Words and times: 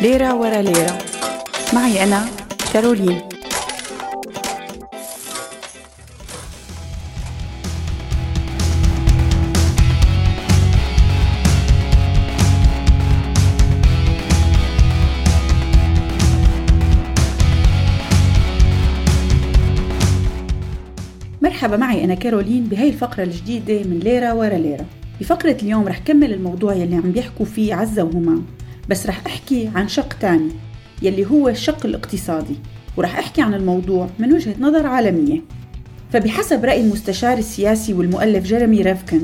ليرة 0.00 0.34
ورا 0.34 0.62
ليرة. 0.62 0.98
معي 1.74 2.04
أنا 2.04 2.26
كارولين. 2.72 3.20
مرحبا 21.42 21.76
معي 21.76 22.04
أنا 22.04 22.14
كارولين 22.14 22.64
بهاي 22.64 22.88
الفقرة 22.88 23.22
الجديدة 23.22 23.88
من 23.88 23.98
ليرة 23.98 24.34
ورا 24.34 24.58
ليرة. 24.58 24.86
بفقرة 25.20 25.56
اليوم 25.62 25.88
رح 25.88 25.98
كمل 25.98 26.32
الموضوع 26.32 26.74
يلي 26.74 26.96
عم 26.96 27.12
بيحكوا 27.12 27.46
فيه 27.46 27.74
عزة 27.74 28.04
وهمام. 28.04 28.57
بس 28.88 29.06
رح 29.06 29.22
أحكي 29.26 29.70
عن 29.74 29.88
شق 29.88 30.12
تاني 30.12 30.50
يلي 31.02 31.26
هو 31.26 31.48
الشق 31.48 31.86
الاقتصادي 31.86 32.56
ورح 32.96 33.18
أحكي 33.18 33.42
عن 33.42 33.54
الموضوع 33.54 34.08
من 34.18 34.32
وجهة 34.32 34.54
نظر 34.60 34.86
عالمية. 34.86 35.42
فبحسب 36.12 36.64
رأي 36.64 36.80
المستشار 36.80 37.38
السياسي 37.38 37.94
والمؤلف 37.94 38.44
جيرمي 38.44 38.82
ريفكن 38.82 39.20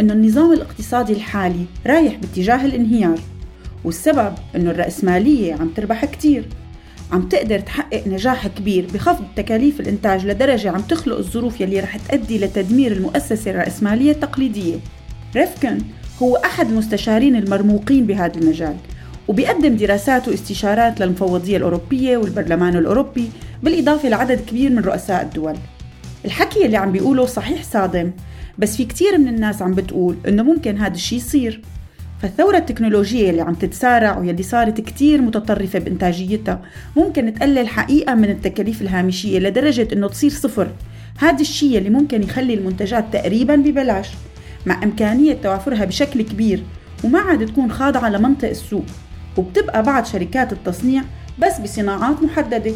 أنه 0.00 0.12
النظام 0.12 0.52
الاقتصادي 0.52 1.12
الحالي 1.12 1.64
رايح 1.86 2.16
باتجاه 2.16 2.64
الانهيار 2.64 3.20
والسبب 3.84 4.34
أنه 4.56 4.70
الرأسمالية 4.70 5.54
عم 5.54 5.68
تربح 5.68 6.04
كتير. 6.04 6.44
عم 7.12 7.28
تقدر 7.28 7.58
تحقق 7.58 8.08
نجاح 8.08 8.46
كبير 8.46 8.86
بخفض 8.94 9.24
تكاليف 9.36 9.80
الإنتاج 9.80 10.26
لدرجة 10.26 10.70
عم 10.70 10.80
تخلق 10.80 11.16
الظروف 11.16 11.60
يلي 11.60 11.80
رح 11.80 11.96
تؤدي 11.96 12.38
لتدمير 12.38 12.92
المؤسسة 12.92 13.50
الرأسمالية 13.50 14.12
التقليدية. 14.12 14.76
ريفكن 15.36 15.78
هو 16.22 16.36
أحد 16.36 16.68
المستشارين 16.68 17.36
المرموقين 17.36 18.06
بهذا 18.06 18.40
المجال 18.40 18.76
وبيقدم 19.28 19.76
دراسات 19.76 20.28
واستشارات 20.28 21.00
للمفوضية 21.00 21.56
الأوروبية 21.56 22.16
والبرلمان 22.16 22.76
الأوروبي 22.76 23.30
بالإضافة 23.62 24.08
لعدد 24.08 24.40
كبير 24.40 24.70
من 24.70 24.78
رؤساء 24.78 25.22
الدول. 25.22 25.56
الحكي 26.24 26.66
اللي 26.66 26.76
عم 26.76 26.92
بيقوله 26.92 27.26
صحيح 27.26 27.62
صادم 27.62 28.10
بس 28.58 28.76
في 28.76 28.84
كتير 28.84 29.18
من 29.18 29.28
الناس 29.28 29.62
عم 29.62 29.74
بتقول 29.74 30.16
إنه 30.28 30.42
ممكن 30.42 30.78
هذا 30.78 30.94
الشيء 30.94 31.18
يصير. 31.18 31.62
فالثورة 32.22 32.56
التكنولوجية 32.56 33.30
اللي 33.30 33.42
عم 33.42 33.54
تتسارع 33.54 34.18
واللي 34.18 34.42
صارت 34.42 34.80
كتير 34.80 35.22
متطرفة 35.22 35.78
بإنتاجيتها 35.78 36.62
ممكن 36.96 37.34
تقلل 37.34 37.68
حقيقة 37.68 38.14
من 38.14 38.30
التكاليف 38.30 38.82
الهامشية 38.82 39.38
لدرجة 39.38 39.88
إنه 39.92 40.08
تصير 40.08 40.30
صفر. 40.30 40.68
هذا 41.18 41.40
الشيء 41.40 41.78
اللي 41.78 41.90
ممكن 41.90 42.22
يخلي 42.22 42.54
المنتجات 42.54 43.04
تقريبا 43.12 43.56
ببلاش 43.56 44.08
مع 44.66 44.82
إمكانية 44.84 45.34
توافرها 45.34 45.84
بشكل 45.84 46.22
كبير 46.22 46.62
وما 47.04 47.18
عاد 47.18 47.46
تكون 47.46 47.72
خاضعة 47.72 48.08
لمنطق 48.08 48.48
السوق. 48.48 48.84
وبتبقى 49.38 49.82
بعض 49.82 50.04
شركات 50.04 50.52
التصنيع 50.52 51.02
بس 51.38 51.58
بصناعات 51.58 52.22
محددة. 52.22 52.72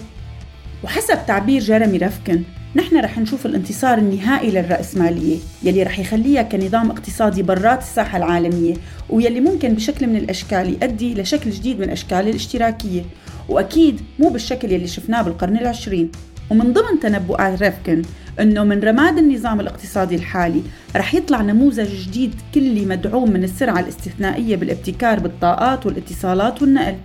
وحسب 0.84 1.18
تعبير 1.26 1.60
جيرمي 1.60 1.98
رفكن 1.98 2.42
نحن 2.76 2.96
رح 2.96 3.18
نشوف 3.18 3.46
الانتصار 3.46 3.98
النهائي 3.98 4.50
للرأسمالية 4.50 5.38
يلي 5.62 5.82
رح 5.82 5.98
يخليها 5.98 6.42
كنظام 6.42 6.90
اقتصادي 6.90 7.42
برات 7.42 7.78
الساحة 7.78 8.18
العالمية 8.18 8.74
ويلي 9.10 9.40
ممكن 9.40 9.74
بشكل 9.74 10.06
من 10.06 10.16
الأشكال 10.16 10.68
يؤدي 10.68 11.14
لشكل 11.14 11.50
جديد 11.50 11.80
من 11.80 11.90
أشكال 11.90 12.28
الاشتراكية. 12.28 13.02
وأكيد 13.48 14.00
مو 14.18 14.28
بالشكل 14.28 14.72
يلي 14.72 14.86
شفناه 14.86 15.22
بالقرن 15.22 15.56
العشرين. 15.56 16.10
ومن 16.52 16.72
ضمن 16.72 17.00
تنبؤات 17.00 17.62
ريفكن 17.62 18.02
إنه 18.40 18.64
من 18.64 18.80
رماد 18.80 19.18
النظام 19.18 19.60
الاقتصادي 19.60 20.14
الحالي 20.14 20.62
رح 20.96 21.14
يطلع 21.14 21.42
نموذج 21.42 22.06
جديد 22.06 22.34
كلي 22.54 22.86
مدعوم 22.86 23.30
من 23.30 23.44
السرعة 23.44 23.80
الاستثنائية 23.80 24.56
بالابتكار 24.56 25.20
بالطاقات 25.20 25.86
والاتصالات 25.86 26.62
والنقل. 26.62 26.96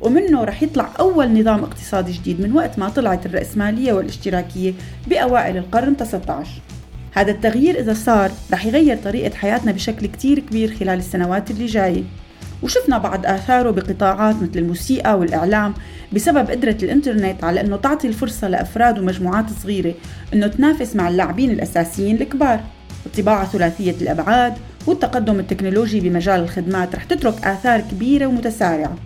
ومنه 0.00 0.44
رح 0.44 0.62
يطلع 0.62 0.90
أول 1.00 1.40
نظام 1.40 1.64
اقتصادي 1.64 2.12
جديد 2.12 2.40
من 2.40 2.52
وقت 2.52 2.78
ما 2.78 2.88
طلعت 2.88 3.26
الرأسمالية 3.26 3.92
والاشتراكية 3.92 4.72
بأوائل 5.08 5.56
القرن 5.56 5.96
19 5.96 6.50
هذا 7.12 7.30
التغيير 7.30 7.80
إذا 7.80 7.94
صار 7.94 8.30
رح 8.52 8.66
يغير 8.66 8.96
طريقة 8.96 9.34
حياتنا 9.34 9.72
بشكل 9.72 10.06
كتير 10.06 10.38
كبير 10.38 10.74
خلال 10.74 10.98
السنوات 10.98 11.50
اللي 11.50 11.66
جاية. 11.66 12.02
وشفنا 12.62 12.98
بعض 12.98 13.26
آثاره 13.26 13.70
بقطاعات 13.70 14.36
مثل 14.36 14.58
الموسيقى 14.58 15.18
والإعلام 15.18 15.74
بسبب 16.12 16.50
قدرة 16.50 16.76
الإنترنت 16.82 17.44
على 17.44 17.60
أنه 17.60 17.76
تعطي 17.76 18.08
الفرصة 18.08 18.48
لأفراد 18.48 18.98
ومجموعات 18.98 19.46
صغيرة 19.62 19.94
أنه 20.34 20.46
تنافس 20.46 20.96
مع 20.96 21.08
اللاعبين 21.08 21.50
الأساسيين 21.50 22.22
الكبار. 22.22 22.60
الطباعة 23.06 23.46
ثلاثية 23.46 23.94
الأبعاد 24.00 24.54
والتقدم 24.86 25.40
التكنولوجي 25.40 26.00
بمجال 26.00 26.40
الخدمات 26.40 26.94
رح 26.94 27.04
تترك 27.04 27.44
آثار 27.44 27.80
كبيرة 27.80 28.26
ومتسارعة. 28.26 28.96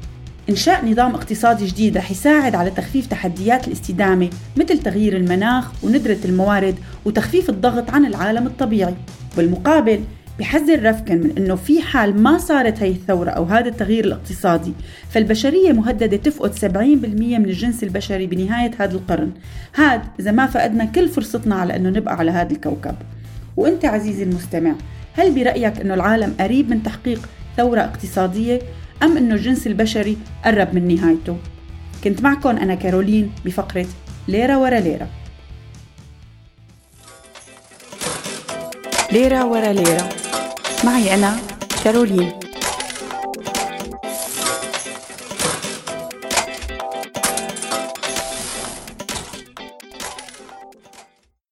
إنشاء 0.51 0.87
نظام 0.87 1.15
اقتصادي 1.15 1.67
جديد 1.67 1.97
رح 1.97 2.11
يساعد 2.11 2.55
على 2.55 2.71
تخفيف 2.71 3.07
تحديات 3.07 3.69
الاستدامة 3.69 4.31
مثل 4.57 4.79
تغيير 4.79 5.17
المناخ 5.17 5.85
وندرة 5.85 6.19
الموارد 6.25 6.75
وتخفيف 7.05 7.51
الضغط 7.51 7.91
عن 7.91 8.07
العالم 8.07 8.47
الطبيعي. 8.47 8.95
بالمقابل 9.37 10.01
بحذر 10.39 10.83
رفكن 10.83 11.21
من 11.21 11.35
إنه 11.39 11.55
في 11.55 11.83
حال 11.83 12.23
ما 12.23 12.39
صارت 12.39 12.83
هي 12.83 12.91
الثورة 12.91 13.31
أو 13.31 13.45
هذا 13.45 13.69
التغيير 13.69 14.05
الاقتصادي 14.05 14.73
فالبشرية 15.11 15.73
مهددة 15.73 16.17
تفقد 16.17 16.55
70% 16.55 16.65
من 16.77 17.45
الجنس 17.45 17.85
البشري 17.85 18.27
بنهاية 18.27 18.71
هذا 18.79 18.93
القرن. 18.93 19.33
هاد 19.75 20.03
إذا 20.21 20.31
ما 20.31 20.47
فقدنا 20.47 20.85
كل 20.85 21.09
فرصتنا 21.09 21.55
على 21.55 21.77
إنه 21.77 21.89
نبقى 21.89 22.15
على 22.15 22.31
هذا 22.31 22.53
الكوكب. 22.53 22.95
وأنت 23.57 23.85
عزيزي 23.85 24.23
المستمع 24.23 24.75
هل 25.13 25.35
برأيك 25.35 25.81
إنه 25.81 25.95
العالم 25.95 26.35
قريب 26.41 26.71
من 26.71 26.83
تحقيق 26.83 27.29
ثورة 27.57 27.81
اقتصادية 27.81 28.59
أم 29.03 29.17
إنه 29.17 29.35
الجنس 29.35 29.67
البشري 29.67 30.17
قرب 30.45 30.75
من 30.75 30.95
نهايته؟ 30.95 31.37
كنت 32.05 32.23
معكم 32.23 32.49
أنا 32.49 32.75
كارولين 32.75 33.31
بفقرة 33.45 33.87
ليرة 34.29 34.59
ورا 34.59 34.81
ليرة. 34.81 35.09
ليرة 39.15 39.45
ورا 39.45 39.73
ليرة. 39.73 40.09
معي 40.85 41.15
أنا 41.15 41.37
كارولين. 41.85 42.44